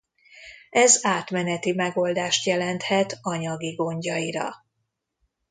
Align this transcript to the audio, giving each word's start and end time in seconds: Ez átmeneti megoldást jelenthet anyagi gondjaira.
Ez 0.69 0.99
átmeneti 1.01 1.71
megoldást 1.71 2.45
jelenthet 2.45 3.17
anyagi 3.21 3.73
gondjaira. 3.75 4.49